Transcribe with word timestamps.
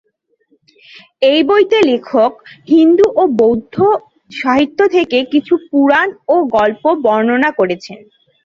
এই 1.21 1.39
বইতে 1.49 1.77
লেখক 1.89 2.31
হিন্দু 2.67 3.05
ও 3.15 3.23
বৌদ্ধ 3.39 3.75
সাহিত্য 4.31 4.79
থেকে 4.95 5.17
কিছু 5.33 5.53
পুরাণ 5.69 6.07
ও 6.27 6.35
গল্প 6.55 6.83
বর্ণনা 7.05 7.49
করেছেন। 7.59 7.99